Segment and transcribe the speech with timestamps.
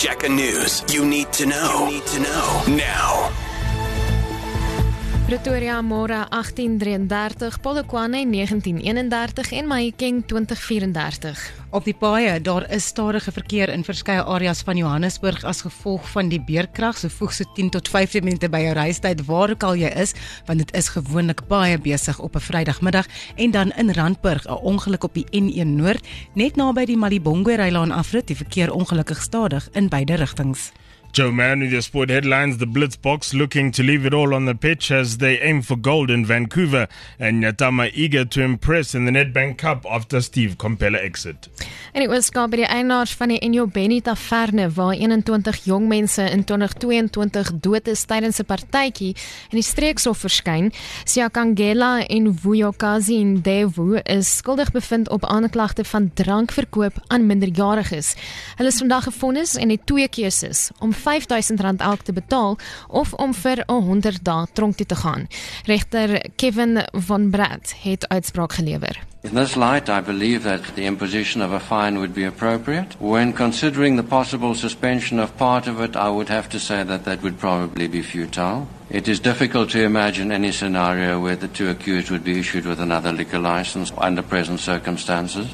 [0.00, 0.82] Jacka News.
[0.90, 1.84] You need to know.
[1.84, 3.39] You need to know now.
[5.30, 11.44] Pretoria môre 1833, Polokwane 1931 en Mahikeng 2034.
[11.70, 16.32] Op die paaie, daar is stadige verkeer in verskeie areas van Johannesburg as gevolg van
[16.34, 16.98] die beerkrag.
[16.98, 20.16] So voeg so 10 tot 15 minute by jou reistyd waar ook al jy is,
[20.50, 25.04] want dit is gewoonlik baie besig op 'n Vrydagmiddag en dan in Randburg, 'n ongeluk
[25.04, 26.02] op die N1 Noord,
[26.34, 30.72] net naby die Malibongwe Rylaan afrit, die verkeer ongelukkig stadig in beide rigtings.
[31.12, 32.58] Joe Mann with your sport headlines.
[32.58, 36.08] The Blitzboks looking to leave it all on the pitch as they aim for gold
[36.08, 36.86] in Vancouver.
[37.18, 41.48] And Nyatama eager to impress in the Nedbank Cup after Steve Compella exit.
[41.92, 45.88] En dit was skaap by die eienaars van die Enyo Benny Taverne waar 21 jong
[45.90, 49.14] mense in 2022 dood is tydens 'n partytjie
[49.50, 50.70] en die streekshof verskyn.
[51.04, 58.14] Siakangela en Vuyokazi in Devu is skuldig bevind op aanklagte van drankverkoop aan minderjariges.
[58.56, 63.34] Hulle is vandag gefonnis en het twee keuses om R5000 elk te betaal of om
[63.34, 65.28] vir 100 dae tronk toe te gaan.
[65.64, 69.00] Regter Kevin van Brad het uitspraak gelewer.
[69.22, 72.96] In this light, I believe that the imposition of a fine would be appropriate.
[72.98, 77.04] When considering the possible suspension of part of it, I would have to say that
[77.04, 78.66] that would probably be futile.
[78.88, 82.80] It is difficult to imagine any scenario where the two accused would be issued with
[82.80, 85.46] another liquor license under present circumstances.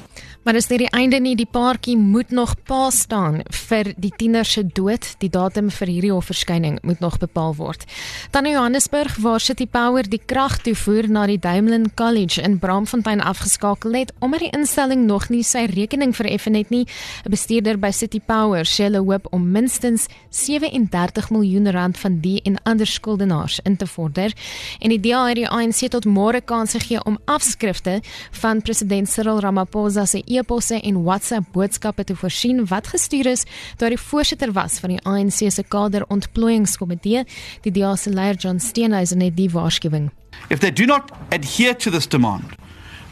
[0.47, 4.47] Maar is dit die einde nie die paartjie moet nog pa staan vir die tiener
[4.47, 5.03] se dood.
[5.19, 7.83] Die datum vir hierdie hofverskyning moet nog bepaal word.
[8.31, 13.25] Dan in Johannesburg waar City Power die krag toevoer na die Daimlin College in Braamfontein
[13.27, 16.87] afgeskakel het omdat die instelling nog nie sy rekening vereffen het nie.
[17.27, 22.41] 'n Bestuurder by City Power sê hulle hoop om minstens 37 miljoen rand van die
[22.45, 24.33] en ander skuldenaars in te vorder.
[24.79, 29.41] En die DA het die ANC tot môre kans gegee om afskrifte van president Cyril
[29.41, 33.45] Ramaphosa se e-posse en WhatsApp boodskappe te voorsien wat gestuur is
[33.81, 37.25] deur die voorsitter was van die ANC se kader ontplooiingskomitee,
[37.63, 40.11] die DA se leier John Steenhuisen het die waarskuwing.
[40.49, 42.57] If they do not adhere to this demand,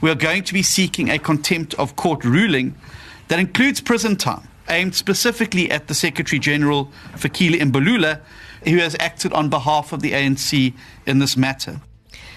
[0.00, 2.74] we are going to be seeking a contempt of court ruling
[3.26, 8.20] that includes prison time aimed specifically at the Secretary General Fakile Mbalula
[8.64, 10.72] who has acted on behalf of the ANC
[11.06, 11.80] in this matter.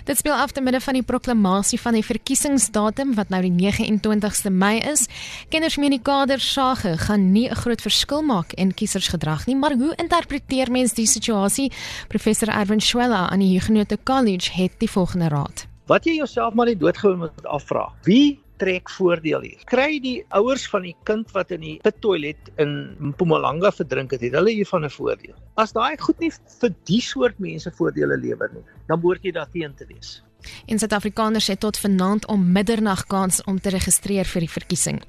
[0.03, 4.51] Dit speel af te midde van die proklamasie van die verkiesingsdatum wat nou die 29ste
[4.51, 5.07] Mei is.
[5.49, 9.73] Kenners meen die kader sage gaan nie 'n groot verskil maak in kiesersgedrag nie, maar
[9.73, 11.71] hoe interpreteer mens die situasie?
[12.07, 15.67] Professor Erwin Schwella aan die Huguenot College het die volgende raad.
[15.85, 17.93] Wat jy jouself maar net doodgewoon moet afvra.
[18.03, 19.63] Wie trek voordeel hier.
[19.69, 24.37] Kry die ouers van die kind wat in die pittoilet in Mpumalanga verdrink het, het
[24.37, 25.35] hulle hiervan 'n voordeel.
[25.55, 29.75] As daai goed nie vir die soort mense voordele lewer nie, dan behoort jy daarteen
[29.75, 30.21] te wees.
[30.65, 35.01] In Suid-Afrikaners het tot vanaand om middernag kans om te registreer vir die verkiesing.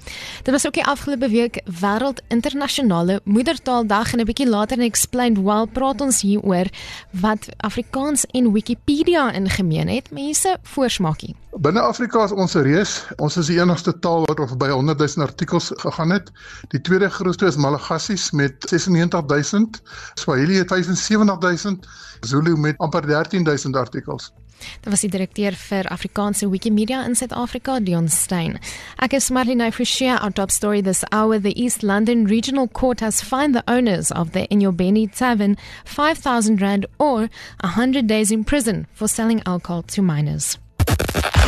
[0.43, 5.39] Dit was ook die afgelope week wêreld internasionale moedertaaldag en 'n bietjie later in Explained
[5.39, 6.67] While praat ons hieroor
[7.11, 10.11] wat Afrikaans en Wikipedia in gemeen het.
[10.11, 11.37] Mense voorsmaakie.
[11.57, 13.07] Binne Afrika is ons 'n reus.
[13.17, 16.31] Ons is die enigste taal wat oor by 100 000 artikels gegaan het.
[16.69, 19.71] Die tweede grootste is Malagasy met 96 000,
[20.15, 21.79] Swahili het 75 000,
[22.21, 24.33] Zulu met amper 13 000 artikels.
[24.83, 28.59] Dit was die direkteur vir Afrikaanse Wikimedia in Suid-Afrika, Dion Stein.
[29.01, 31.39] Ek is Marlene Forshare our top story this hour.
[31.39, 36.87] The East London Regional Court has fined the owners of the Inyobeni Tavern 5000 rand
[36.99, 37.29] or
[37.63, 40.59] 100 days in prison for selling alcohol to minors.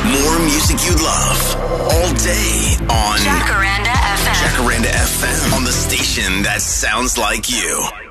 [0.05, 1.57] More music you love
[1.93, 4.35] all day on Jacaranda FM.
[4.43, 8.10] Jacaranda FM on the station that sounds like you.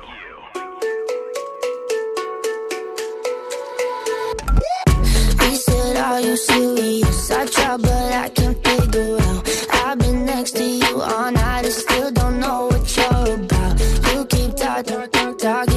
[6.30, 7.30] too serious.
[7.30, 9.42] I try but I can't figure out.
[9.72, 13.80] I've been next to you all night I still don't know what you're about.
[14.12, 15.08] You keep talking,
[15.38, 15.69] talking